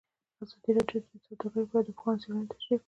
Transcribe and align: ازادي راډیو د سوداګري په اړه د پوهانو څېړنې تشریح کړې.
ازادي 0.43 0.71
راډیو 0.77 0.99
د 1.01 1.05
سوداګري 1.25 1.63
په 1.69 1.75
اړه 1.77 1.85
د 1.87 1.89
پوهانو 1.97 2.21
څېړنې 2.21 2.45
تشریح 2.51 2.77
کړې. 2.77 2.77